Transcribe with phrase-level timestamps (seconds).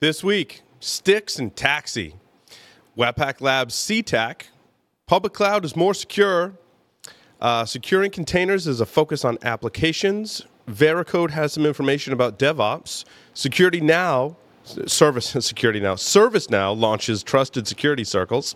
[0.00, 2.14] This week, STIX and TAXII.
[2.96, 4.42] Webpack Labs CTAC.
[5.08, 6.52] Public cloud is more secure.
[7.40, 10.46] Uh, securing containers is a focus on applications.
[10.70, 13.04] Veracode has some information about DevOps.
[13.34, 18.54] Security Now, Service Security Now, ServiceNow launches trusted security circles.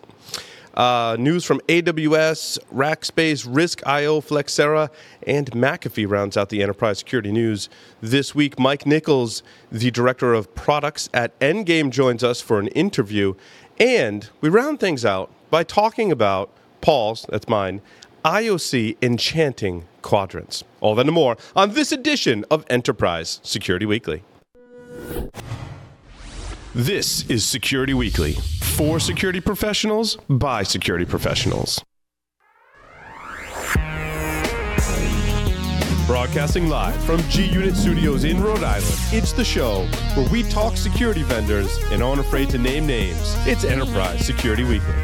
[0.75, 4.91] Uh, news from AWS, Rackspace, Risk.io, Flexera,
[5.27, 7.69] and McAfee rounds out the enterprise security news
[8.01, 8.59] this week.
[8.59, 13.35] Mike Nichols, the director of products at Endgame, joins us for an interview.
[13.79, 16.51] And we round things out by talking about
[16.81, 17.81] Paul's, that's mine,
[18.25, 20.65] IOC enchanting quadrants.
[20.81, 24.23] All that and more on this edition of Enterprise Security Weekly.
[26.75, 31.85] This is Security Weekly for security professionals by security professionals.
[36.07, 40.79] Broadcasting live from G Unit Studios in Rhode Island, it's the show where we talk
[40.79, 43.35] security vendors and aren't afraid to name names.
[43.47, 44.95] It's Enterprise Security Weekly.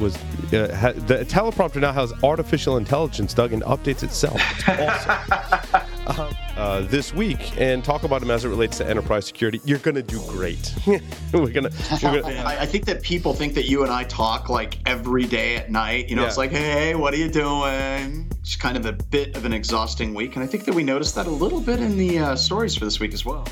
[0.00, 0.16] Was
[0.54, 4.40] uh, ha, the teleprompter now has artificial intelligence, Doug, and updates itself.
[4.66, 5.82] It's awesome.
[6.06, 9.60] uh, uh, this week and talk about them as it relates to enterprise security.
[9.64, 10.74] You're going to do great.
[10.86, 11.70] we're gonna.
[12.02, 15.24] We're gonna I, I, think that people think that you and I talk like every
[15.24, 16.08] day at night.
[16.08, 16.28] You know, yeah.
[16.28, 18.30] it's like, hey, what are you doing?
[18.40, 21.14] It's kind of a bit of an exhausting week, and I think that we noticed
[21.14, 23.46] that a little bit in the uh, stories for this week as well.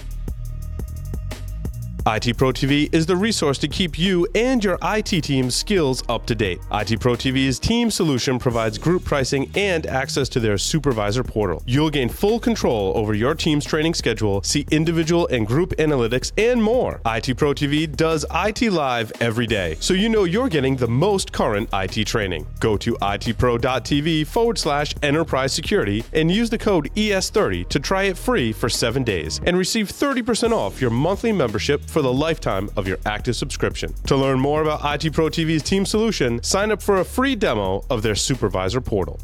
[2.09, 6.25] IT Pro TV is the resource to keep you and your IT team's skills up
[6.25, 6.61] to date.
[6.71, 11.65] IT Pro TV's team solution provides group pricing and access to their supervisor portal.
[11.67, 16.63] You'll gain full control over your team's training schedule, see individual and group analytics, and
[16.63, 17.01] more.
[17.07, 21.33] IT Pro TV does IT live every day, so you know you're getting the most
[21.33, 22.47] current IT training.
[22.61, 28.17] Go to itpro.tv forward slash enterprise security and use the code ES30 to try it
[28.17, 32.87] free for seven days and receive 30% off your monthly membership for the lifetime of
[32.87, 33.91] your active subscription.
[34.05, 37.87] To learn more about IT Pro TV's team solution, sign up for a free demo
[37.89, 39.19] of their supervisor portal.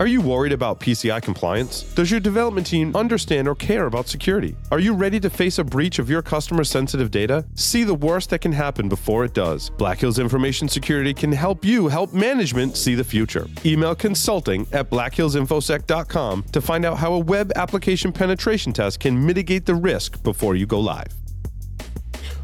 [0.00, 1.84] Are you worried about PCI compliance?
[1.94, 4.56] Does your development team understand or care about security?
[4.72, 7.44] Are you ready to face a breach of your customer sensitive data?
[7.54, 9.70] See the worst that can happen before it does.
[9.70, 13.46] Black Hills Information Security can help you help management see the future.
[13.64, 19.64] Email consulting at blackhillsinfosec.com to find out how a web application penetration test can mitigate
[19.64, 21.19] the risk before you go live.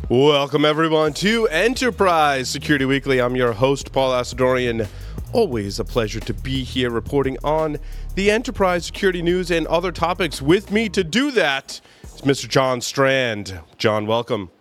[0.09, 3.21] Welcome, everyone, to Enterprise Security Weekly.
[3.21, 4.87] I'm your host, Paul Asadoorian.
[5.33, 7.79] Always a pleasure to be here reporting on
[8.15, 10.41] the enterprise security news and other topics.
[10.41, 12.49] With me to do that is Mr.
[12.49, 13.59] John Strand.
[13.79, 14.53] John, welcome.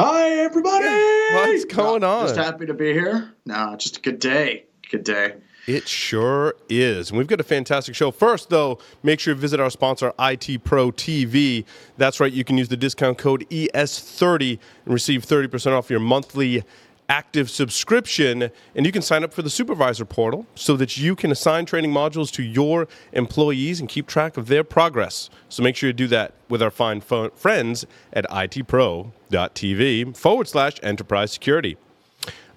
[0.00, 0.86] Hi, everybody.
[1.34, 2.28] What's going on?
[2.28, 3.34] Just happy to be here.
[3.46, 4.66] No, just a good day.
[4.92, 5.34] Good day.
[5.66, 7.10] It sure is.
[7.10, 8.10] And we've got a fantastic show.
[8.10, 11.64] First, though, make sure you visit our sponsor, IT Pro TV.
[11.96, 16.64] That's right, you can use the discount code ES30 and receive 30% off your monthly
[17.08, 18.50] active subscription.
[18.74, 21.92] And you can sign up for the supervisor portal so that you can assign training
[21.92, 25.28] modules to your employees and keep track of their progress.
[25.48, 31.32] So make sure you do that with our fine friends at itpro.tv forward slash enterprise
[31.32, 31.76] security.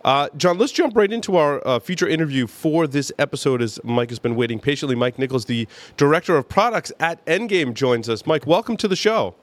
[0.03, 4.09] Uh, John, let's jump right into our uh, feature interview for this episode as Mike
[4.09, 4.95] has been waiting patiently.
[4.95, 8.25] Mike Nichols, the Director of Products at Endgame, joins us.
[8.25, 9.35] Mike, welcome to the show.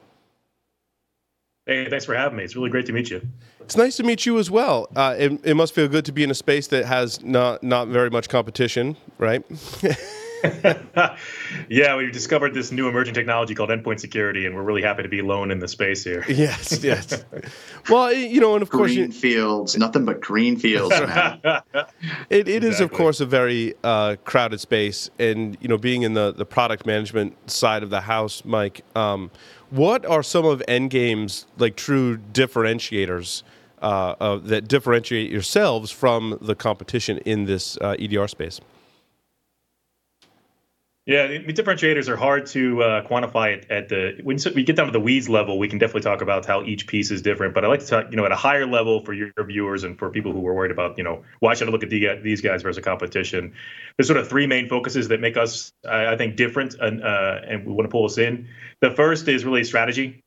[1.66, 2.44] Hey, thanks for having me.
[2.44, 3.22] It's really great to meet you.
[3.60, 4.88] It's nice to meet you as well.
[4.96, 7.88] Uh, it, it must feel good to be in a space that has not, not
[7.88, 9.44] very much competition, right?
[11.68, 15.08] yeah, we discovered this new emerging technology called endpoint security, and we're really happy to
[15.08, 16.24] be alone in the space here.
[16.28, 17.24] yes, yes.
[17.88, 21.40] Well, you know, and of course, green fields, nothing but green fields, man.
[21.44, 21.54] it
[22.30, 22.68] it exactly.
[22.68, 26.46] is, of course, a very uh, crowded space, and you know, being in the the
[26.46, 28.82] product management side of the house, Mike.
[28.96, 29.30] Um,
[29.70, 33.42] what are some of Endgame's like true differentiators?
[33.82, 38.60] Uh, uh, that differentiate yourselves from the competition in this uh, EDR space?
[41.06, 44.86] Yeah, the differentiators are hard to uh, quantify at, at the when we get down
[44.86, 45.58] to the weeds level.
[45.58, 47.54] We can definitely talk about how each piece is different.
[47.54, 49.98] But I like to talk, you know, at a higher level for your viewers and
[49.98, 52.42] for people who are worried about, you know, why should I look at the, these
[52.42, 53.54] guys versus a competition?
[53.96, 57.40] There's sort of three main focuses that make us, I, I think, different, and uh,
[57.48, 58.48] and we want to pull us in.
[58.80, 60.22] The first is really strategy.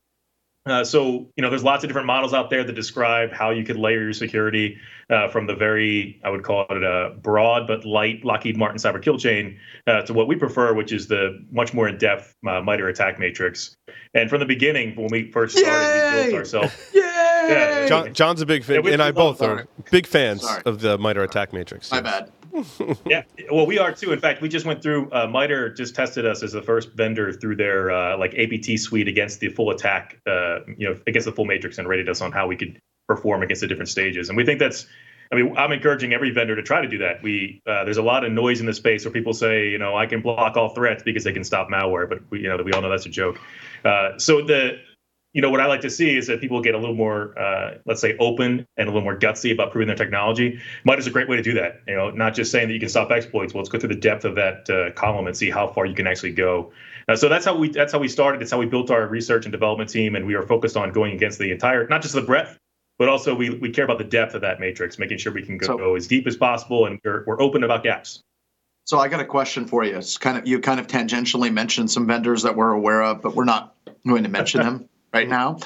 [0.66, 3.64] Uh, so you know, there's lots of different models out there that describe how you
[3.64, 4.78] could layer your security
[5.10, 9.02] uh, from the very, I would call it a broad but light Lockheed Martin cyber
[9.02, 12.88] kill chain uh, to what we prefer, which is the much more in-depth uh, MITRE
[12.88, 13.76] ATT&CK matrix.
[14.14, 16.24] And from the beginning, when we first started, Yay!
[16.24, 16.74] we built ourselves.
[16.94, 17.00] Yay!
[17.02, 20.62] Yeah, John, John's a big fan, yeah, and I both are big fans sorry.
[20.64, 21.90] of the MITRE ATT&CK matrix.
[21.90, 22.32] My bad.
[23.06, 24.12] Yeah, well, we are too.
[24.12, 25.10] In fact, we just went through.
[25.10, 29.08] Uh, MITRE just tested us as the first vendor through their uh, like APT suite
[29.08, 32.32] against the full attack, uh, you know, against the full matrix, and rated us on
[32.32, 34.28] how we could perform against the different stages.
[34.28, 34.86] And we think that's.
[35.32, 37.22] I mean, I'm encouraging every vendor to try to do that.
[37.22, 39.96] We uh, there's a lot of noise in the space where people say, you know,
[39.96, 42.72] I can block all threats because they can stop malware, but we, you know, we
[42.72, 43.40] all know that's a joke.
[43.84, 44.78] Uh, so the
[45.34, 47.78] you know, what I like to see is that people get a little more, uh,
[47.86, 50.60] let's say, open and a little more gutsy about proving their technology.
[50.84, 51.82] MITRE is a great way to do that.
[51.88, 53.52] You know, not just saying that you can stop exploits.
[53.52, 55.94] Well, let's go through the depth of that uh, column and see how far you
[55.94, 56.72] can actually go.
[57.08, 58.42] Uh, so that's how we that's how we started.
[58.42, 61.14] It's how we built our research and development team, and we are focused on going
[61.14, 62.56] against the entire, not just the breadth,
[62.98, 65.58] but also we we care about the depth of that matrix, making sure we can
[65.58, 68.20] go, so, go as deep as possible, and we're, we're open about gaps.
[68.84, 69.96] So I got a question for you.
[69.96, 73.34] It's kind of you kind of tangentially mentioned some vendors that we're aware of, but
[73.34, 73.74] we're not
[74.06, 75.58] going to mention them right now.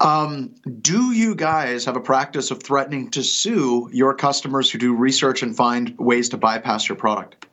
[0.00, 4.94] Um, do you guys have a practice of threatening to sue your customers who do
[4.94, 7.46] research and find ways to bypass your product?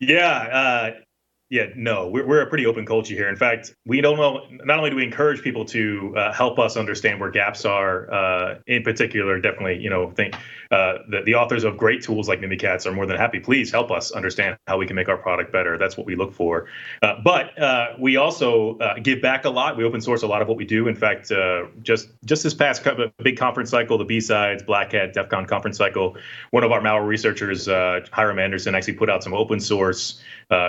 [0.00, 0.90] Yeah, uh,
[1.52, 3.28] yeah, no, we're, we're a pretty open culture here.
[3.28, 4.46] In fact, we don't know.
[4.64, 8.58] Not only do we encourage people to uh, help us understand where gaps are, uh,
[8.66, 10.34] in particular, definitely, you know, think
[10.70, 13.38] uh, the, the authors of great tools like Mimikatz are more than happy.
[13.38, 15.76] Please help us understand how we can make our product better.
[15.76, 16.68] That's what we look for.
[17.02, 19.76] Uh, but uh, we also uh, give back a lot.
[19.76, 20.88] We open source a lot of what we do.
[20.88, 21.30] In fact,
[21.82, 22.82] just just this past
[23.22, 26.16] big conference cycle, the B-Sides, Black Hat, DEF CON conference cycle,
[26.50, 30.18] one of our malware researchers, Hyrum Anderson, actually put out some open source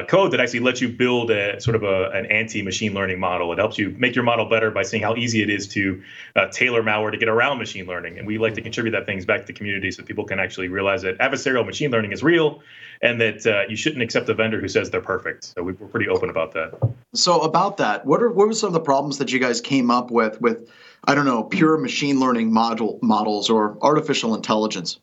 [0.10, 3.54] code that actually lets you build a sort of a, an anti-machine learning model.
[3.54, 6.02] It helps you make your model better by seeing how easy it is to
[6.36, 8.18] uh, tailor malware to get around machine learning.
[8.18, 10.70] And we like to contribute that things back to the community so people can actually
[10.70, 12.64] realize that adversarial machine learning is real
[13.04, 15.54] and that uh, you shouldn't accept a vendor who says they're perfect.
[15.56, 16.74] So we, are pretty open about that.
[17.14, 19.92] So about that, what are what were some of the problems that you guys came
[19.92, 20.72] up with with
[21.04, 24.98] I don't know pure machine learning model models or artificial intelligence?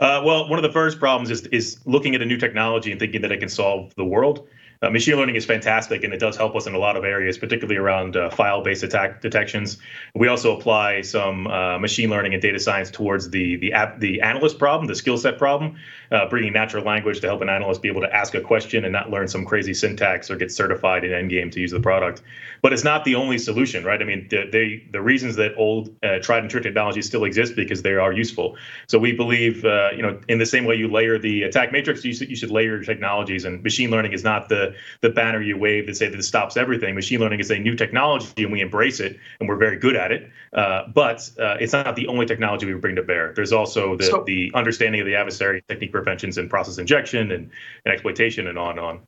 [0.00, 2.98] Uh, well, one of the first problems is is looking at a new technology and
[2.98, 4.48] thinking that it can solve the world.
[4.82, 7.36] Uh, machine learning is fantastic and it does help us in a lot of areas,
[7.36, 9.76] particularly around uh, file based attack detections.
[10.14, 14.22] We also apply some uh, machine learning and data science towards the the, app, the
[14.22, 15.76] analyst problem, the skill set problem,
[16.10, 18.92] uh, bringing natural language to help an analyst be able to ask a question and
[18.94, 22.22] not learn some crazy syntax or get certified in Endgame to use the product.
[22.62, 24.00] But it's not the only solution, right?
[24.00, 27.54] I mean, the, they, the reasons that old uh, tried and true technologies still exist
[27.54, 28.56] because they are useful.
[28.86, 32.02] So we believe, uh, you know, in the same way you layer the attack matrix,
[32.02, 33.44] you should, you should layer your technologies.
[33.44, 34.69] And machine learning is not the
[35.00, 36.94] the banner you wave that say that this stops everything.
[36.94, 40.12] Machine learning is a new technology, and we embrace it, and we're very good at
[40.12, 40.30] it.
[40.52, 43.32] Uh, but uh, it's not the only technology we bring to bear.
[43.34, 47.50] There's also the, so, the understanding of the adversary, technique preventions, and process injection, and,
[47.84, 49.00] and exploitation, and on and on.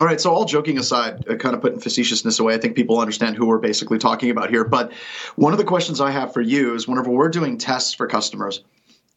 [0.00, 3.00] All right, so all joking aside, uh, kind of putting facetiousness away, I think people
[3.00, 4.62] understand who we're basically talking about here.
[4.62, 4.92] But
[5.34, 8.62] one of the questions I have for you is whenever we're doing tests for customers,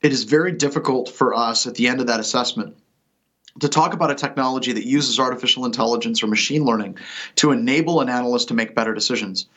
[0.02, 2.76] it is very difficult for us at the end of that assessment
[3.60, 6.98] to talk about a technology that uses artificial intelligence or machine learning
[7.36, 9.48] to enable an analyst to make better decisions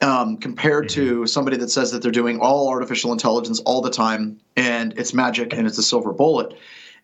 [0.00, 1.20] um, compared mm-hmm.
[1.22, 5.14] to somebody that says that they're doing all artificial intelligence all the time and it's
[5.14, 6.56] magic and it's a silver bullet.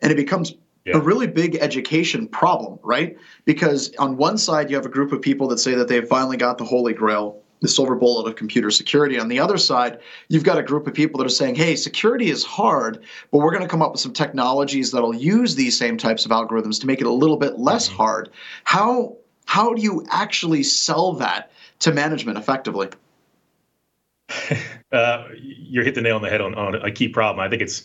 [0.03, 0.55] And it becomes
[0.85, 0.97] yeah.
[0.97, 3.17] a really big education problem, right?
[3.45, 6.37] Because on one side, you have a group of people that say that they've finally
[6.37, 9.19] got the holy grail the silver bullet of computer security.
[9.19, 9.99] On the other side,
[10.29, 13.51] you've got a group of people that are saying, hey, security is hard, but we're
[13.51, 16.87] going to come up with some technologies that'll use these same types of algorithms to
[16.87, 17.97] make it a little bit less mm-hmm.
[17.97, 18.31] hard.
[18.65, 19.17] How
[19.47, 22.89] how do you actually sell that to management effectively?
[24.93, 27.39] Uh, you're hit the nail on the head on, on a key problem.
[27.39, 27.85] I think it's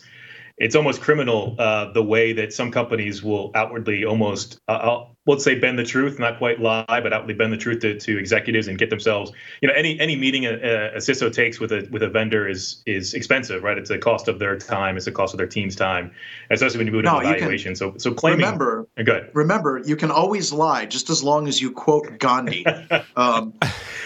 [0.58, 5.58] it's almost criminal uh, the way that some companies will outwardly almost uh, let's say
[5.58, 8.78] bend the truth not quite lie but outwardly bend the truth to, to executives and
[8.78, 10.52] get themselves you know any any meeting a,
[10.94, 13.76] a CISO takes with a with a vendor is is expensive right?
[13.76, 16.12] It's a cost of their time it's a cost of their team's time
[16.50, 17.70] especially when you move no, to evaluation.
[17.70, 21.48] Can, so so claiming remember uh, good remember you can always lie just as long
[21.48, 22.64] as you quote Gandhi.
[23.16, 23.54] Um,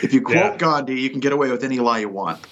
[0.03, 0.57] if you quote yeah.
[0.57, 2.45] Gandhi you can get away with any lie you want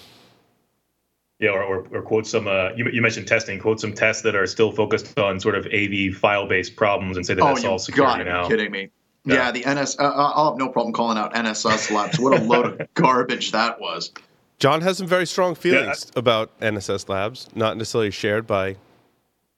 [1.40, 2.48] yeah, or, or, or, quote some.
[2.48, 3.60] Uh, you, you mentioned testing.
[3.60, 7.34] Quote some tests that are still focused on sort of AV file-based problems, and say
[7.34, 8.44] that oh, that's all security God, now.
[8.44, 8.90] Are kidding me?
[9.24, 9.98] Yeah, yeah the NS.
[10.00, 12.18] Uh, uh, I'll have no problem calling out NSS Labs.
[12.18, 14.12] What a load of garbage that was.
[14.58, 18.76] John has some very strong feelings yeah, I, about NSS Labs, not necessarily shared by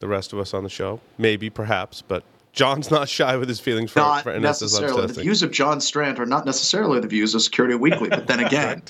[0.00, 1.00] the rest of us on the show.
[1.16, 5.00] Maybe, perhaps, but John's not shy with his feelings for, not for NSS necessarily.
[5.00, 8.26] Labs The views of John Strand are not necessarily the views of Security Weekly, but
[8.26, 8.82] then again.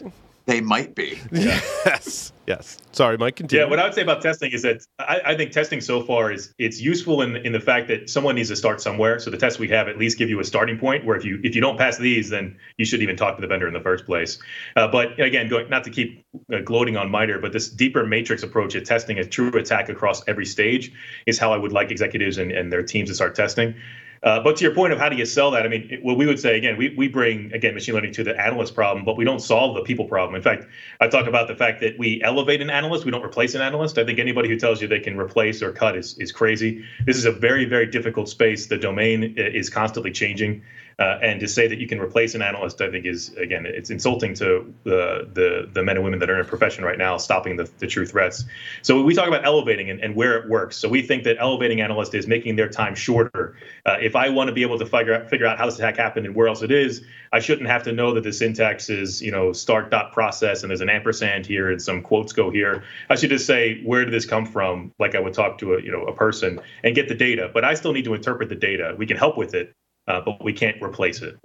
[0.51, 1.21] They might be.
[1.33, 2.33] Yes.
[2.47, 2.79] Yes.
[2.91, 3.37] Sorry, Mike.
[3.37, 3.63] Continue.
[3.63, 3.71] Yeah.
[3.71, 6.53] What I would say about testing is that I, I, think testing so far is
[6.59, 9.21] it's useful in in the fact that someone needs to start somewhere.
[9.21, 11.39] So the tests we have at least give you a starting point where if you
[11.45, 13.81] if you don't pass these, then you shouldn't even talk to the vendor in the
[13.81, 14.41] first place.
[14.75, 18.43] Uh, but again, going not to keep uh, gloating on MITRE, but this deeper matrix
[18.43, 20.93] approach at testing a true attack across every stage
[21.27, 23.77] is how I would like executives and, and their teams to start testing.
[24.23, 26.27] Uh, but to your point of how do you sell that, I mean, what we
[26.27, 29.25] would say again, we, we bring again machine learning to the analyst problem, but we
[29.25, 30.35] don't solve the people problem.
[30.35, 30.67] In fact,
[31.01, 33.97] I talk about the fact that we elevate an analyst, we don't replace an analyst.
[33.97, 36.85] I think anybody who tells you they can replace or cut is is crazy.
[37.07, 38.67] This is a very very difficult space.
[38.67, 40.63] The domain is constantly changing.
[41.01, 43.89] Uh, and to say that you can replace an analyst, I think is again, it's
[43.89, 47.17] insulting to the the, the men and women that are in a profession right now,
[47.17, 48.45] stopping the, the true threats.
[48.83, 50.77] So we talk about elevating and, and where it works.
[50.77, 53.57] So we think that elevating analyst is making their time shorter.
[53.87, 55.97] Uh, if I want to be able to figure out figure out how this attack
[55.97, 57.03] happened and where else it is,
[57.33, 60.71] I shouldn't have to know that the syntax is you know start dot process and
[60.71, 62.83] there's an ampersand here and some quotes go here.
[63.09, 65.83] I should just say where did this come from, like I would talk to a
[65.83, 67.51] you know a person and get the data.
[67.53, 68.95] But I still need to interpret the data.
[68.99, 69.75] We can help with it,
[70.11, 71.39] uh, but we can't replace it.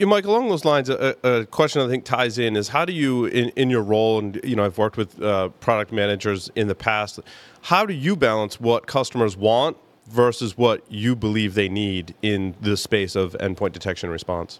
[0.00, 3.26] Mike, along those lines, a, a, question I think ties in is how do you,
[3.26, 6.74] in, in your role, and you know, I've worked with uh, product managers in the
[6.74, 7.20] past,
[7.62, 9.76] how do you balance what customers want
[10.08, 14.58] versus what you believe they need in the space of endpoint detection and response?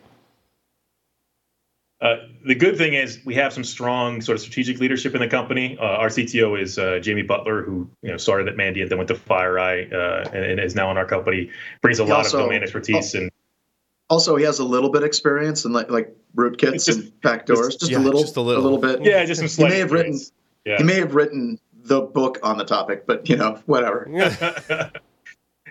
[2.03, 5.29] Uh, the good thing is we have some strong sort of strategic leadership in the
[5.29, 5.79] company.
[5.81, 9.09] Uh, our CTO is uh, Jamie Butler, who you know started at Mandiant, then went
[9.09, 11.51] to FireEye, uh, and, and, is now in our company.
[11.81, 13.32] Brings a he lot also, of domain expertise and.
[14.13, 17.81] Also, he has a little bit experience in like like rootkits just, and backdoors, just,
[17.81, 19.03] just yeah, a little, just a little, a little bit.
[19.03, 19.65] Yeah, just some.
[19.65, 20.21] He may have written.
[20.67, 20.77] Yeah.
[20.77, 24.07] He may have written the book on the topic, but you know, whatever.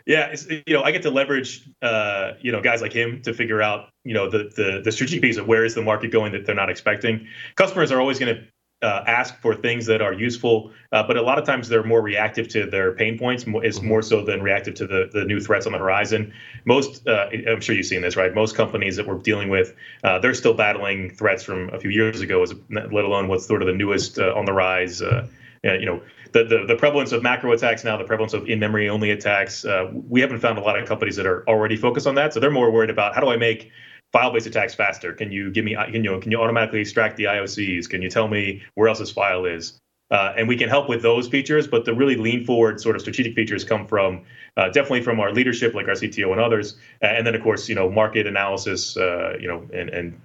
[0.08, 3.62] Yeah, you know, I get to leverage, uh, you know, guys like him to figure
[3.62, 6.44] out, you know, the the the strategic piece of where is the market going that
[6.44, 7.28] they're not expecting.
[7.56, 8.44] Customers are always going to
[8.82, 12.02] uh, ask for things that are useful, uh, but a lot of times they're more
[12.02, 13.88] reactive to their pain points, is mm-hmm.
[13.88, 16.34] more so than reactive to the, the new threats on the horizon.
[16.66, 18.34] Most, uh, I'm sure you've seen this, right?
[18.34, 22.22] Most companies that we're dealing with, uh, they're still battling threats from a few years
[22.22, 25.02] ago, as let alone what's sort of the newest uh, on the rise.
[25.02, 25.28] Uh,
[25.64, 29.12] you know, the, the, the prevalence of macro attacks now, the prevalence of in-memory only
[29.12, 29.64] attacks.
[29.64, 32.40] Uh, we haven't found a lot of companies that are already focused on that, so
[32.40, 33.72] they're more worried about how do I make
[34.12, 35.14] file-based attacks faster?
[35.14, 37.90] Can you give me, can you, can you automatically extract the IOCs?
[37.90, 39.80] Can you tell me where else this file is?
[40.12, 43.02] Uh, and we can help with those features, but the really lean forward sort of
[43.02, 44.22] strategic features come from
[44.58, 47.76] uh, definitely from our leadership, like our CTO and others, and then of course you
[47.76, 50.22] know market analysis, uh, you know, and and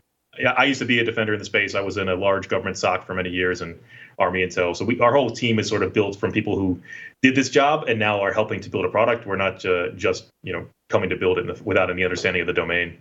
[0.57, 1.77] I used to be a defender in the space.
[1.77, 3.79] I was in a large government SOC for many years, and
[4.19, 4.77] Army Intel.
[4.77, 6.81] So we, our whole team is sort of built from people who
[7.23, 9.27] did this job and now are helping to build a product.
[9.27, 12.53] We're not uh, just you know coming to build it without any understanding of the
[12.53, 12.99] domain.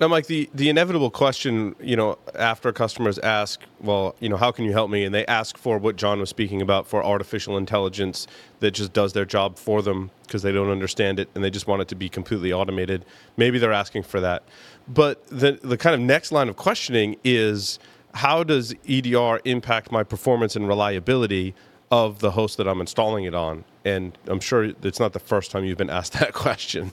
[0.00, 4.50] Now, Mike, the, the inevitable question, you know, after customers ask, well, you know, how
[4.50, 5.04] can you help me?
[5.04, 8.26] And they ask for what John was speaking about for artificial intelligence
[8.60, 11.66] that just does their job for them because they don't understand it and they just
[11.66, 13.04] want it to be completely automated.
[13.36, 14.42] Maybe they're asking for that.
[14.88, 17.78] But the, the kind of next line of questioning is,
[18.14, 21.54] how does EDR impact my performance and reliability
[21.90, 23.64] of the host that I'm installing it on?
[23.84, 26.92] And I'm sure it's not the first time you've been asked that question.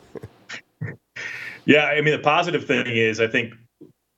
[1.67, 3.53] yeah, I mean, the positive thing is, I think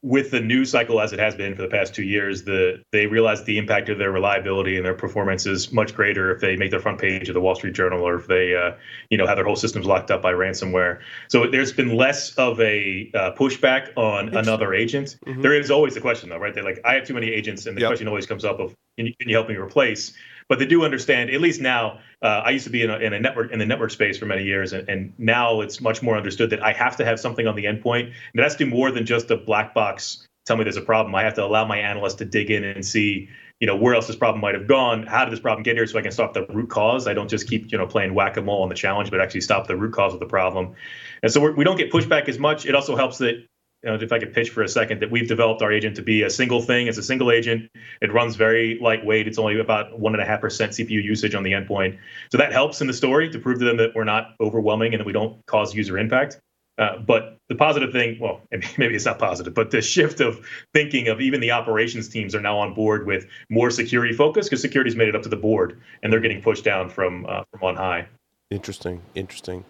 [0.01, 3.05] with the news cycle as it has been for the past two years, the they
[3.05, 6.71] realize the impact of their reliability and their performance is much greater if they make
[6.71, 8.71] their front page of the Wall Street Journal or if they, uh,
[9.09, 10.99] you know, have their whole systems locked up by ransomware.
[11.27, 15.17] So there's been less of a uh, pushback on another agent.
[15.25, 15.41] Mm-hmm.
[15.41, 16.53] There is always the question though, right?
[16.53, 17.89] They're like, I have too many agents, and the yep.
[17.89, 20.13] question always comes up of, can you, can you help me replace?
[20.49, 21.29] but they do understand.
[21.29, 23.65] At least now, uh, I used to be in a, in a, network in the
[23.65, 26.97] network space for many years, and, and, now it's much more understood that I have
[26.97, 28.05] to have something on the endpoint.
[28.07, 30.25] And that's to do more than just a black box.
[30.45, 31.15] Tell me there's a problem.
[31.15, 34.07] I have to allow my analyst to dig in and see, you know, where else
[34.07, 35.05] this problem might have gone.
[35.05, 35.85] How did this problem get here?
[35.87, 37.07] So I can stop the root cause.
[37.07, 39.41] I don't just keep, you know, playing whack a mole on the challenge, but actually
[39.41, 40.75] stop the root cause of the problem.
[41.23, 42.65] And so we're, we do not get pushback as much.
[42.65, 43.45] It also helps that
[43.83, 46.01] you know, if I could pitch for a second, that we've developed our agent to
[46.01, 46.87] be a single thing.
[46.87, 47.69] It's a single agent.
[48.01, 49.27] It runs very lightweight.
[49.27, 51.97] It's only about one and a half percent CPU usage on the endpoint.
[52.31, 54.99] So that helps in the story to prove to them that we're not overwhelming and
[54.99, 56.39] that we don't cause user impact.
[56.77, 58.41] Uh, but the positive thing, well,
[58.77, 62.41] maybe it's not positive, but the shift of thinking of even the operations teams are
[62.41, 65.81] now on board with more security focus because security's made it up to the board
[66.01, 68.07] and they're getting pushed down from uh, from on high.
[68.49, 69.63] Interesting, interesting.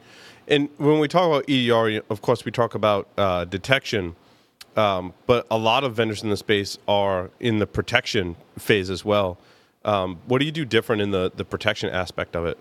[0.49, 4.15] And when we talk about EDR, of course, we talk about uh, detection,
[4.75, 9.05] um, but a lot of vendors in the space are in the protection phase as
[9.05, 9.37] well.
[9.85, 12.57] Um, what do you do different in the, the protection aspect of it?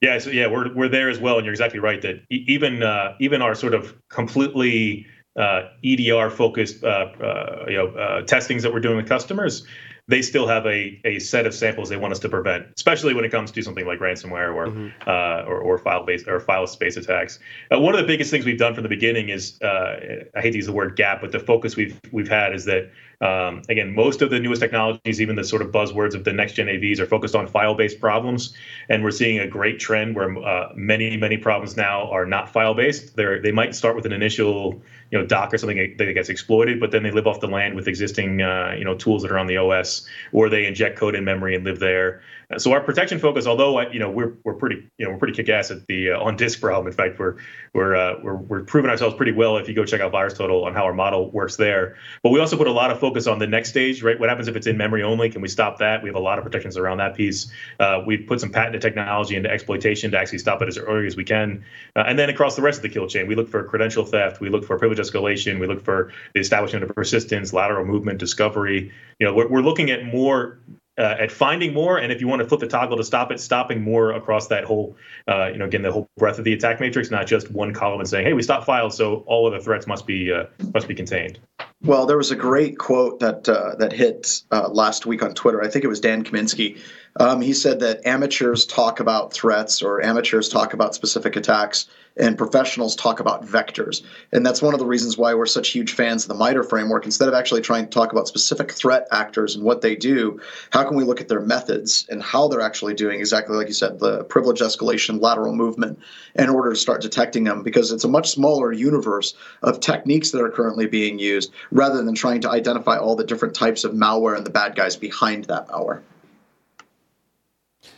[0.00, 3.16] Yeah, so yeah, we're we're there as well, and you're exactly right that even uh,
[3.18, 5.06] even our sort of completely
[5.36, 9.66] uh, EDR focused uh, uh, you know uh, testings that we're doing with customers,
[10.08, 13.26] they still have a, a set of samples they want us to prevent, especially when
[13.26, 14.88] it comes to something like ransomware or mm-hmm.
[15.06, 17.38] uh, or, or, file based or file space attacks.
[17.70, 20.52] Uh, one of the biggest things we've done from the beginning is uh, I hate
[20.52, 23.94] to use the word gap, but the focus we've we've had is that um, again,
[23.94, 27.00] most of the newest technologies, even the sort of buzzwords of the next gen AVs,
[27.00, 28.54] are focused on file based problems,
[28.88, 32.74] and we're seeing a great trend where uh, many many problems now are not file
[32.74, 33.16] based.
[33.16, 36.92] They might start with an initial you know doc or something that gets exploited, but
[36.92, 39.48] then they live off the land with existing uh, you know tools that are on
[39.48, 42.22] the OS, or they inject code in memory and live there.
[42.56, 45.50] So our protection focus, although you know we're we're pretty you know we're pretty kick
[45.50, 46.86] ass at the uh, on disk problem.
[46.86, 47.36] In fact, we're
[47.74, 50.72] we're, uh, we're we're proving ourselves pretty well if you go check out VirusTotal on
[50.72, 51.96] how our model works there.
[52.22, 54.18] But we also put a lot of focus on the next stage, right?
[54.18, 55.28] What happens if it's in memory only?
[55.28, 56.02] Can we stop that?
[56.02, 57.52] We have a lot of protections around that piece.
[57.78, 61.16] Uh, we've put some patented technology into exploitation to actually stop it as early as
[61.16, 61.64] we can.
[61.94, 64.40] Uh, and then across the rest of the kill chain, we look for credential theft,
[64.40, 68.90] we look for privilege escalation, we look for the establishment of persistence, lateral movement, discovery.
[69.18, 70.58] You know, we're, we're looking at more
[70.98, 73.40] uh, at finding more, and if you want to flip the toggle to stop it,
[73.40, 74.96] stopping more across that whole,
[75.28, 78.00] uh, you know, again the whole breadth of the attack matrix, not just one column
[78.00, 80.88] and saying, "Hey, we stopped files, so all of the threats must be uh, must
[80.88, 81.38] be contained."
[81.82, 85.62] Well, there was a great quote that uh, that hit uh, last week on Twitter.
[85.62, 86.80] I think it was Dan Kaminsky.
[87.20, 91.86] Um, he said that amateurs talk about threats or amateurs talk about specific attacks
[92.18, 94.02] and professionals talk about vectors.
[94.32, 97.04] And that's one of the reasons why we're such huge fans of the MITRE framework.
[97.04, 100.84] Instead of actually trying to talk about specific threat actors and what they do, how
[100.84, 103.98] can we look at their methods and how they're actually doing exactly like you said,
[103.98, 105.98] the privilege escalation, lateral movement,
[106.34, 107.62] in order to start detecting them?
[107.62, 112.14] Because it's a much smaller universe of techniques that are currently being used rather than
[112.14, 115.68] trying to identify all the different types of malware and the bad guys behind that
[115.68, 116.00] malware.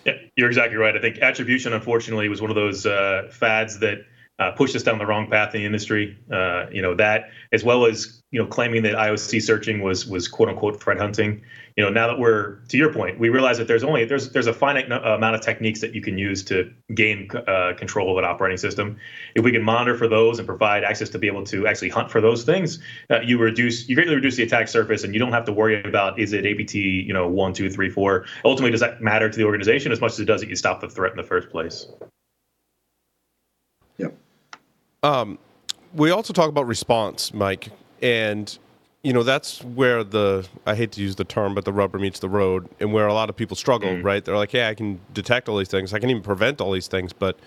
[0.04, 0.96] Yeah, you're exactly right.
[0.96, 4.04] I think attribution, unfortunately, was one of those uh, fads that
[4.40, 6.18] uh, pushed us down the wrong path in the industry.
[6.32, 10.26] Uh, you know that, as well as you know claiming that IOC searching was was
[10.28, 11.42] quote unquote threat hunting.
[11.76, 14.46] You know now that we're to your point, we realize that there's only there's there's
[14.46, 18.18] a finite no, amount of techniques that you can use to gain uh, control of
[18.18, 18.96] an operating system.
[19.34, 22.10] If we can monitor for those and provide access to be able to actually hunt
[22.10, 22.78] for those things,
[23.10, 25.82] uh, you reduce you greatly reduce the attack surface, and you don't have to worry
[25.82, 28.24] about is it APT you know one two three four.
[28.42, 30.80] Ultimately, does that matter to the organization as much as it does that you stop
[30.80, 31.86] the threat in the first place?
[35.02, 35.38] Um,
[35.94, 37.70] we also talk about response, Mike,
[38.02, 38.56] and
[39.02, 42.20] you know that's where the I hate to use the term, but the rubber meets
[42.20, 43.90] the road, and where a lot of people struggle.
[43.90, 44.04] Mm.
[44.04, 44.24] Right?
[44.24, 45.94] They're like, "Yeah, I can detect all these things.
[45.94, 47.38] I can even prevent all these things, but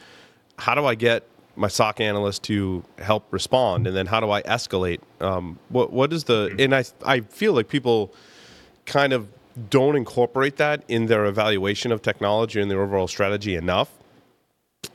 [0.57, 1.23] how do I get
[1.55, 4.99] my SOC analyst to help respond, and then how do I escalate?
[5.21, 6.49] Um, what what is the?
[6.49, 6.63] Mm.
[6.65, 8.13] And I I feel like people
[8.85, 9.27] kind of
[9.69, 13.91] don't incorporate that in their evaluation of technology and their overall strategy enough.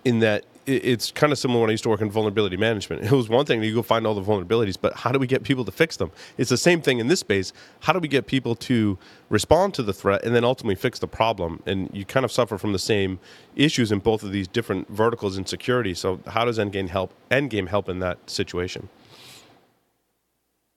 [0.04, 3.02] In that it's kind of similar when I used to work in vulnerability management.
[3.04, 5.42] It was one thing to go find all the vulnerabilities, but how do we get
[5.42, 6.10] people to fix them?
[6.36, 7.52] It's the same thing in this space.
[7.80, 8.98] How do we get people to
[9.30, 11.62] respond to the threat and then ultimately fix the problem?
[11.66, 13.18] And you kind of suffer from the same
[13.56, 15.94] issues in both of these different verticals in security.
[15.94, 17.12] So how does Endgame help?
[17.30, 18.88] Endgame help in that situation?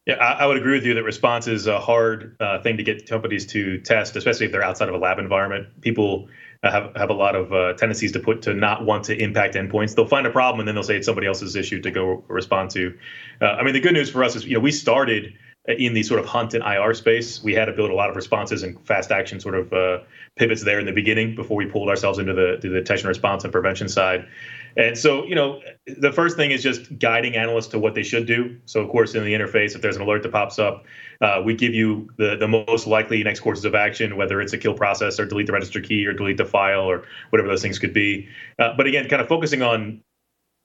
[0.08, 2.84] Yeah, I, I, would agree with you that response is a hard uh, thing to
[2.84, 5.68] get companies to test, especially if they're outside of a lab environment.
[5.82, 6.28] People
[6.70, 9.96] have have a lot of uh, tendencies to put to not want to impact endpoints.
[9.96, 12.70] They'll find a problem and then they'll say it's somebody else's issue to go respond
[12.72, 12.96] to.
[13.42, 15.34] Uh, I mean, the good news for us is you know we started
[15.68, 17.44] in the sort of hunt and IR space.
[17.44, 20.00] We had to build a lot of responses and fast action sort of uh,
[20.36, 23.54] pivots there in the beginning before we pulled ourselves into the, the detection response and
[23.54, 24.28] prevention side.
[24.78, 28.26] And so, you know, the first thing is just guiding analysts to what they should
[28.26, 28.58] do.
[28.66, 30.86] So, of course, in the interface, if there's an alert that pops up,
[31.22, 34.58] uh, we give you the, the most likely next courses of action, whether it's a
[34.58, 37.80] kill process or delete the register key or delete the file or whatever those things
[37.80, 38.28] could be.
[38.60, 40.02] Uh, but again, kind of focusing on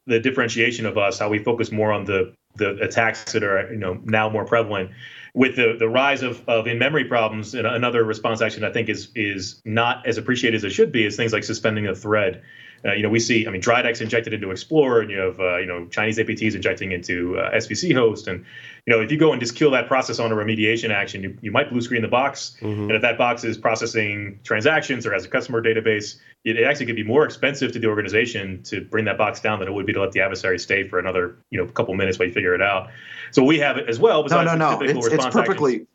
[0.07, 3.79] the differentiation of us, how we focus more on the the attacks that are you
[3.79, 4.90] know now more prevalent
[5.35, 9.11] with the, the rise of, of in-memory problems, and another response action I think is
[9.14, 12.42] is not as appreciated as it should be is things like suspending a thread.
[12.87, 15.57] Uh, you know, we see, I mean, Dridex injected into Explorer, and you have, uh,
[15.59, 18.44] you know, Chinese APTs injecting into uh, svchost, and
[18.87, 21.37] you know, if you go and just kill that process on a remediation action, you,
[21.40, 22.83] you might blue screen the box, mm-hmm.
[22.83, 26.87] and if that box is processing transactions or has a customer database, it, it actually
[26.87, 29.87] could be more expensive to the organization to bring that box down than it would
[29.87, 32.55] be to let the adversary stay for another, you know, couple minutes while you figure
[32.55, 32.88] it out.
[33.33, 34.25] So we have it as well.
[34.25, 34.81] No, no, no.
[34.81, 35.72] It's, it's perfectly.
[35.72, 35.88] Actions.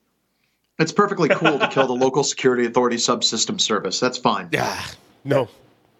[0.79, 3.99] It's perfectly cool to kill the local security authority subsystem service.
[3.99, 4.49] That's fine.
[4.51, 4.83] Yeah.
[5.23, 5.47] No,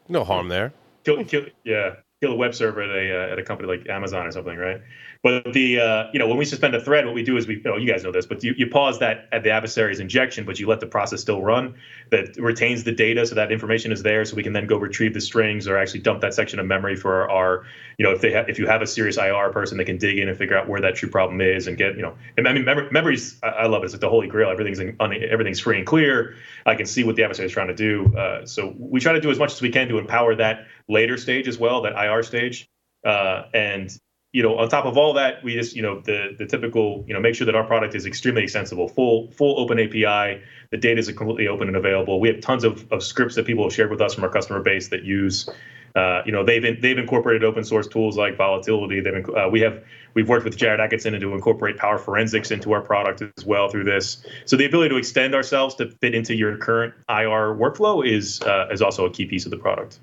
[0.10, 0.74] no harm there.
[1.04, 1.96] Kill, kill, yeah.
[2.22, 4.82] kill a web server at a uh, at a company like Amazon or something, right?
[5.24, 7.58] But the uh, you know when we suspend a thread, what we do is we
[7.58, 10.46] you, know, you guys know this, but you, you pause that at the adversary's injection,
[10.46, 11.76] but you let the process still run.
[12.10, 15.14] That retains the data, so that information is there, so we can then go retrieve
[15.14, 17.66] the strings or actually dump that section of memory for our, our
[18.00, 20.18] you know if they have if you have a serious IR person, they can dig
[20.18, 22.16] in and figure out where that true problem is and get you know.
[22.38, 23.86] And I mean mem- memories, I, I, love it.
[23.86, 24.50] It's like the holy grail.
[24.50, 26.36] Everything's in, everything's free and clear.
[26.66, 28.16] I can see what the adversary is trying to do.
[28.16, 31.18] Uh, so we try to do as much as we can to empower that later
[31.18, 32.68] stage as well, that IR stage.
[33.06, 33.98] Uh, and
[34.34, 37.14] you know, on top of all that, we just, you know, the the typical, you
[37.14, 40.42] know, make sure that our product is extremely extensible, full full open API.
[40.70, 42.20] The data is completely open and available.
[42.20, 44.62] We have tons of, of scripts that people have shared with us from our customer
[44.62, 45.50] base that use,
[45.96, 49.02] uh, you know, they've in, they've incorporated open source tools like volatility.
[49.02, 53.22] They've uh, we have we've worked with Jared Atkinson to incorporate PowerForensics into our product
[53.38, 54.26] as well through this.
[54.46, 58.70] So the ability to extend ourselves to fit into your current IR workflow is uh,
[58.72, 60.00] is also a key piece of the product.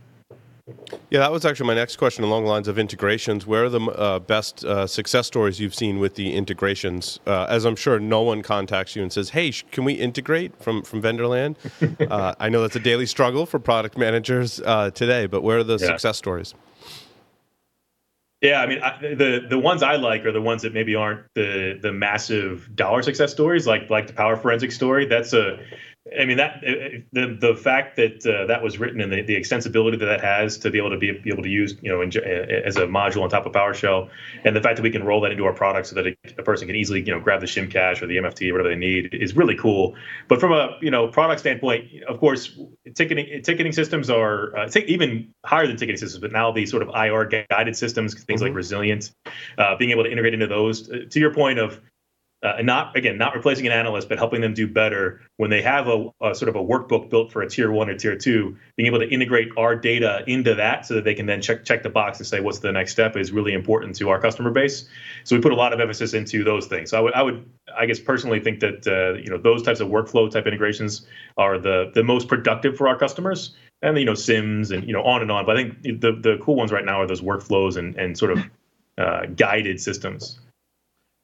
[1.10, 3.46] Yeah, that was actually my next question along the lines of integrations.
[3.46, 7.18] Where are the uh, best uh, success stories you've seen with the integrations?
[7.26, 10.60] Uh, as I'm sure no one contacts you and says, "Hey, sh- can we integrate
[10.62, 11.56] from from Vendorland?"
[12.08, 15.64] Uh, I know that's a daily struggle for product managers uh, today, but where are
[15.64, 15.86] the yeah.
[15.86, 16.54] success stories?
[18.40, 21.22] Yeah, I mean, I, the the ones I like are the ones that maybe aren't
[21.34, 25.06] the the massive dollar success stories, like like the power forensic story.
[25.06, 25.58] That's a
[26.18, 29.22] I mean that uh, uh, the the fact that uh, that was written and the,
[29.22, 31.90] the extensibility that that has to be able to be, be able to use you
[31.90, 32.20] know in, uh,
[32.64, 34.08] as a module on top of PowerShell,
[34.44, 36.42] and the fact that we can roll that into our product so that a, a
[36.42, 38.76] person can easily you know grab the shim cache or the MFT or whatever they
[38.76, 39.96] need is really cool.
[40.28, 42.58] But from a you know product standpoint, of course,
[42.94, 46.90] ticketing ticketing systems are uh, even higher than ticketing systems, but now these sort of
[46.94, 48.48] IR guided systems, things mm-hmm.
[48.48, 49.12] like Resilient,
[49.58, 50.88] uh, being able to integrate into those.
[50.88, 51.80] To your point of
[52.42, 55.60] uh, and not again not replacing an analyst but helping them do better when they
[55.60, 58.56] have a, a, sort of a workbook built for a tier one or tier two
[58.76, 61.82] being able to integrate our data into that so that they can then check check
[61.82, 64.88] the box and say what's the next step is really important to our customer base.
[65.24, 66.90] So we put a lot of emphasis into those things.
[66.90, 69.80] So i would i would i guess personally think that uh, you know those types
[69.80, 74.12] of workflow type integrations are the the most productive for our customers and you know
[74.12, 75.44] SIEMs and you know on and on.
[75.44, 78.30] But i think the the cool ones right now are those workflows and and sort
[78.30, 78.44] of
[78.96, 80.38] uh, guided systems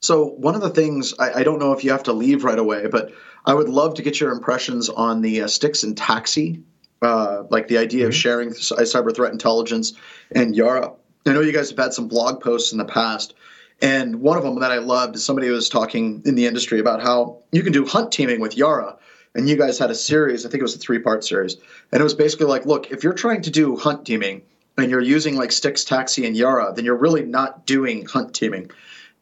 [0.05, 2.59] so one of the things I, I, don't know if you have to leave right
[2.59, 3.12] away, but
[3.47, 6.62] I would love to get your impressions on the uh, STIX and TAXII,
[7.01, 8.09] uh, like the idea mm-hmm.
[8.09, 9.95] of sharing cyber threat intelligence
[10.33, 10.93] and Yara.
[11.27, 13.33] I know you guys have had some blog posts in the past,
[13.81, 17.03] and one of them that I loved is somebody was talking in the industry about
[17.03, 18.97] how you can do hunt teaming with Yara.
[19.35, 21.57] And you guys had a series, I think it was a three part series.
[21.90, 24.43] And it was basically like, look, if you're trying to do hunt teaming
[24.79, 28.71] and you're using like STIX, TAXII, and Yara, then you're really not doing hunt teaming.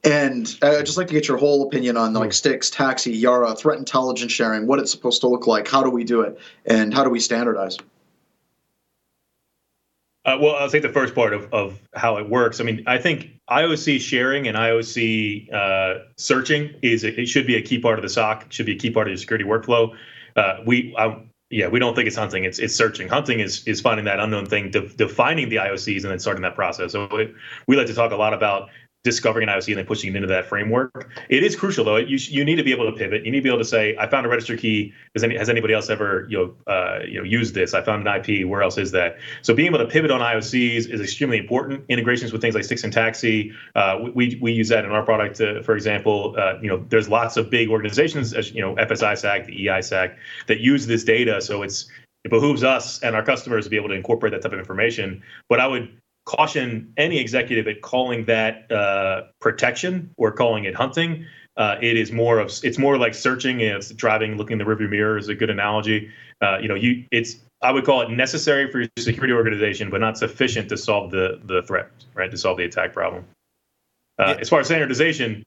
[0.05, 2.33] And I'd just like to get your whole opinion on like hmm.
[2.33, 6.03] STIX, TAXII, Yara, threat intelligence sharing, what it's supposed to look like, how do we
[6.03, 7.79] do it, and how do we standardize?
[10.25, 12.61] Uh, well, I'll take the first part of, of how it works.
[12.61, 17.57] I mean, I think IOC sharing and IOC uh, searching is a, it should be
[17.57, 18.47] a key part of the SOC.
[18.47, 19.97] It should be a key part of your security workflow.
[20.37, 22.45] Uh, we, I, yeah, we don't think it's hunting.
[22.45, 23.09] It's it's searching.
[23.09, 26.55] Hunting is is finding that unknown thing, de- defining the IOCs, and then starting that
[26.55, 26.93] process.
[26.93, 27.35] So it,
[27.67, 28.71] we like to talk a lot about
[29.05, 31.11] discovering an IOC and then pushing it into that framework.
[31.29, 31.97] It is crucial though.
[31.97, 33.25] You you need to be able to pivot.
[33.25, 34.93] You need to be able to say, I found a register key.
[35.15, 37.75] Has any has anybody else ever you know uh, you know used this?
[37.75, 38.47] I found an IP.
[38.47, 39.19] Where else is that?
[39.43, 41.85] So being able to pivot on IOCs is extremely important.
[41.89, 45.41] Integrations with things like STIX and TAXII, Uh, we we use that in our product.
[45.41, 49.47] Uh, for example, uh, you know there's lots of big organizations, as you know FS-ISAC,
[49.47, 50.15] the EISAC,
[50.47, 51.41] that use this data.
[51.41, 51.91] So it's
[52.25, 55.23] it behooves us and our customers to be able to incorporate that type of information.
[55.49, 55.89] But I would
[56.25, 61.27] caution any executive at calling that uh, protection or calling it hunting.
[61.57, 63.61] Uh, it is more of it's more like searching.
[63.61, 66.11] It's driving, looking in the rearview mirror is a good analogy.
[66.41, 70.01] Uh, you know, you it's I would call it necessary for your security organization, but
[70.01, 72.31] not sufficient to solve the the threat, right?
[72.31, 73.27] To solve the attack problem.
[74.19, 74.41] Uh, yeah.
[74.41, 75.43] As far as standardization,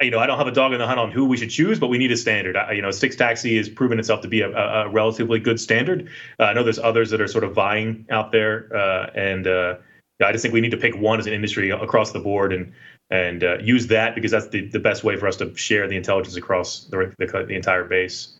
[0.00, 1.78] you know, I don't have a dog in the hunt on who we should choose,
[1.78, 2.56] but we need a standard.
[2.56, 6.08] I, you know, STIX TAXII has proven itself to be a, a relatively good standard.
[6.38, 9.76] Uh, I know there's others that are sort of vying out there, uh, and uh,
[10.22, 12.72] I just think we need to pick one as an industry across the board and
[13.10, 15.96] and uh, use that because that's the, the best way for us to share the
[15.96, 18.38] intelligence across the, the, the entire base.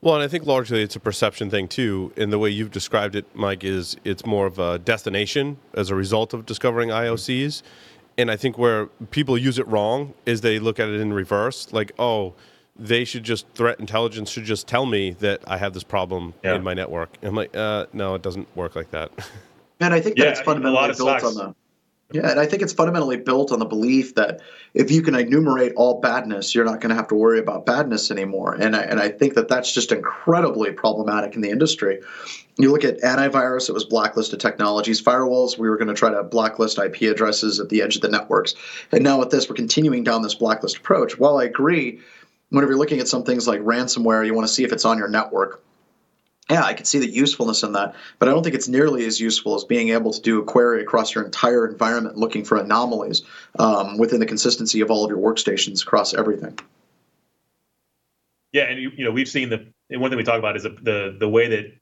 [0.00, 2.10] Well, and I think largely it's a perception thing too.
[2.16, 5.94] In the way you've described it, Mike, is it's more of a destination as a
[5.94, 7.62] result of discovering IOCs.
[7.62, 11.12] Mm-hmm and I think where people use it wrong is they look at it in
[11.12, 12.34] reverse, like, oh,
[12.76, 16.56] they should just threat intelligence should just tell me that I have this problem yeah.
[16.56, 17.16] in my network.
[17.20, 19.10] And I'm like, uh, no, it doesn't work like that.
[19.80, 21.54] And I think that yeah, it's fundamentally built on the
[22.12, 24.40] Yeah, and I think it's fundamentally built on the belief that
[24.74, 28.10] if you can enumerate all badness, you're not going to have to worry about badness
[28.10, 28.54] anymore.
[28.54, 32.00] And I, and I think that that's just incredibly problematic in the industry.
[32.58, 35.02] You look at antivirus, it was blacklisted technologies.
[35.02, 38.08] Firewalls, we were going to try to blacklist IP addresses at the edge of the
[38.08, 38.54] networks.
[38.92, 41.18] And now with this, we're continuing down this blacklist approach.
[41.18, 42.00] While I agree,
[42.50, 44.98] whenever you're looking at some things like ransomware, you want to see if it's on
[44.98, 45.64] your network
[46.50, 49.18] yeah, I can see the usefulness in that, but I don't think it's nearly as
[49.18, 53.22] useful as being able to do a query across your entire environment looking for anomalies
[53.58, 56.58] um, within the consistency of all of your workstations across everything.
[58.52, 59.66] Yeah, and you, you know we've seen the
[59.98, 61.72] one thing we talk about is the the, the way that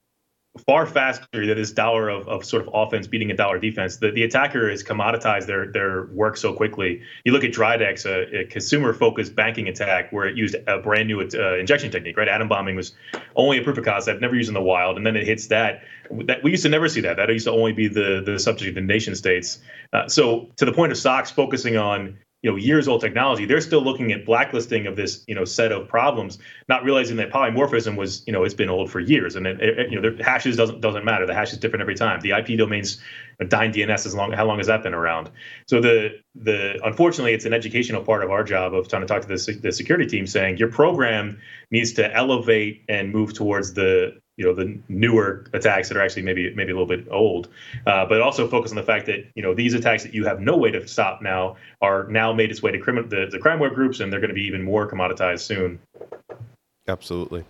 [0.67, 3.97] far faster than this dollar of, of sort of offense beating a dollar defense.
[3.97, 7.01] The, the attacker has commoditized their their work so quickly.
[7.25, 11.09] You look at Dridex, a, a consumer focused banking attack where it used a brand
[11.09, 12.29] new uh, injection technique, right?
[12.29, 12.95] AtomBombing was
[13.35, 15.83] only a proof of concept, never used in the wild, and then it hits that.
[16.27, 17.17] That we used to never see that.
[17.17, 19.59] That used to only be the the subject of the nation states.
[19.93, 23.61] Uh, so to the point of SOCs focusing on you know years old technology they're
[23.61, 27.97] still looking at blacklisting of this you know set of problems not realizing that polymorphism
[27.97, 29.37] was you know it's been old for years.
[29.37, 31.27] And it, it, you know the hashes doesn't doesn't matter.
[31.27, 32.21] The hash is different every time.
[32.21, 33.01] The ip domains
[33.49, 35.31] dying dns as long how long has that been around?
[35.67, 39.23] So the the unfortunately it's an educational part of our job of trying to talk
[39.23, 41.39] to the, the security team saying your program
[41.71, 46.23] needs to elevate and move towards the you know the newer attacks that are actually
[46.23, 47.49] maybe maybe a little bit old,
[47.87, 50.41] uh, but also focus on the fact that you know these attacks that you have
[50.41, 53.75] no way to stop now are now made its way to criminal the, the crimeware
[53.75, 55.79] groups, and they're going to be even more commoditized soon.
[56.89, 57.45] Absolutely,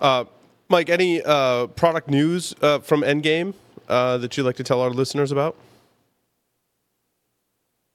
[0.00, 0.24] uh,
[0.68, 0.88] Mike.
[0.88, 3.54] Any uh, product news uh, from Endgame
[3.88, 5.56] uh, that you'd like to tell our listeners about?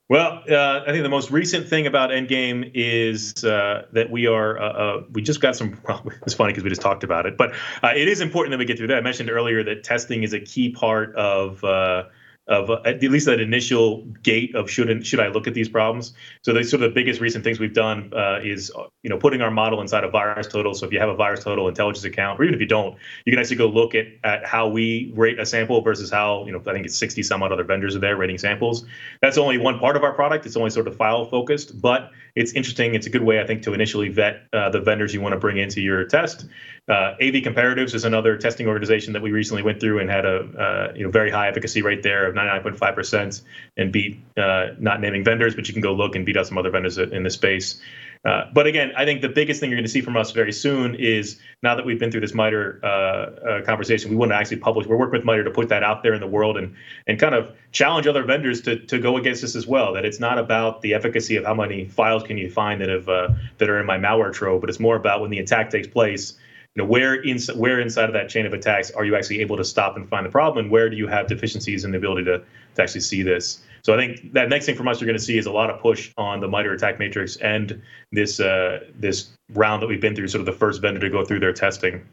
[0.09, 4.59] Well, uh, I think the most recent thing about Endgame is uh, that we are
[4.59, 5.79] uh, uh we just got some.
[5.87, 8.57] Well, it's funny because we just talked about it, but uh, it is important that
[8.57, 8.97] we get through that.
[8.97, 12.03] I mentioned earlier that testing is a key part of uh,
[12.47, 16.13] of uh, at least that initial gate of should should I look at these problems.
[16.41, 19.41] So the sort of the biggest recent things we've done uh, is you know putting
[19.41, 20.75] our model inside a VirusTotal.
[20.75, 23.39] So if you have a VirusTotal intelligence account, or even if you don't, you can
[23.39, 26.73] actually go look at at how we rate a sample versus how you know I
[26.73, 28.85] think it's 60 some odd other vendors are there rating samples.
[29.21, 30.45] That's only one part of our product.
[30.45, 32.95] It's only sort of file focused, but it's interesting.
[32.95, 35.39] It's a good way I think to initially vet uh, the vendors you want to
[35.39, 36.45] bring into your test.
[36.89, 40.37] Uh, AV Comparatives is another testing organization that we recently went through and had a
[40.37, 43.41] uh, you know very high efficacy rate there of 99.5%
[43.77, 46.57] and beat uh, not naming vendors, but you can go look and beat out some
[46.57, 47.81] other vendors in the space.
[48.25, 50.53] Uh, but again, I think the biggest thing you're going to see from us very
[50.53, 54.35] soon is now that we've been through this MITRE uh, uh, conversation, we want to
[54.35, 54.87] actually publish.
[54.87, 56.73] We're working with MITRE to put that out there in the world and
[57.05, 59.93] and kind of challenge other vendors to to go against this as well.
[59.93, 63.05] That it's not about the efficacy of how many files can you find that have
[63.05, 66.37] that are in my malware trove, but it's more about when the attack takes place
[66.75, 69.57] you know where in where inside of that chain of attacks are you actually able
[69.57, 72.23] to stop and find the problem and where do you have deficiencies in the ability
[72.25, 72.39] to,
[72.75, 73.61] to actually see this?
[73.83, 75.69] So i think that next thing from us you're going to see is a lot
[75.69, 77.81] of push on the MITRE ATT&CK matrix and
[78.11, 81.23] this uh, this round that we've been through sort of the first vendor to go
[81.23, 82.03] through their testing.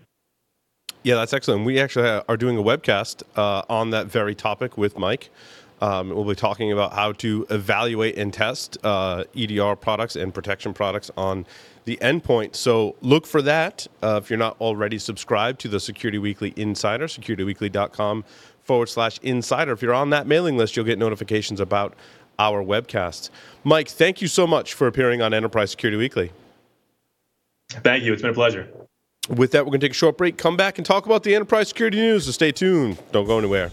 [1.05, 1.65] Yeah that's excellent.
[1.65, 5.31] We actually are doing a webcast uh, on that very topic with mike
[5.81, 10.75] um, we'll be talking about how to evaluate and test uh, EDR products and protection
[10.75, 11.47] products on
[11.85, 12.55] the endpoint.
[12.55, 17.07] So look for that uh, if you're not already subscribed to the Security Weekly Insider,
[17.07, 18.25] securityweekly.com
[18.63, 19.73] forward slash insider.
[19.73, 21.95] If you're on that mailing list, you'll get notifications about
[22.39, 23.31] our webcasts.
[23.65, 26.33] Mike, thank you so much for appearing on Enterprise Security Weekly.
[27.71, 28.13] Thank you.
[28.13, 28.69] It's been a pleasure.
[29.29, 31.35] With that, we're going to take a short break, come back, and talk about the
[31.35, 32.27] enterprise security news.
[32.27, 32.99] So stay tuned.
[33.13, 33.71] Don't go anywhere.